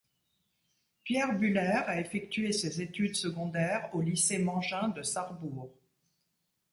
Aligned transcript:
Pierre 1.03 1.33
Buhler 1.37 1.83
a 1.85 1.99
effectué 2.01 2.53
ses 2.53 2.81
études 2.81 3.15
secondaires 3.15 3.91
au 3.93 4.01
Lycée 4.01 4.39
Mangin 4.39 4.87
de 4.87 5.03
Sarrebourg. 5.03 5.71